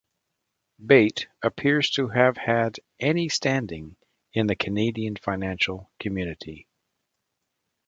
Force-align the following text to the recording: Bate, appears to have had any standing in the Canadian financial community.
Bate, 0.83 1.27
appears 1.43 1.91
to 1.91 2.07
have 2.07 2.35
had 2.35 2.79
any 2.99 3.29
standing 3.29 3.97
in 4.33 4.47
the 4.47 4.55
Canadian 4.55 5.15
financial 5.15 5.91
community. 5.99 6.67